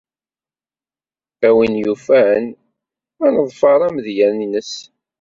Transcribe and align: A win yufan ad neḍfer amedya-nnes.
A 1.47 1.49
win 1.55 1.73
yufan 1.83 2.45
ad 3.25 3.31
neḍfer 3.35 3.79
amedya-nnes. 3.87 4.73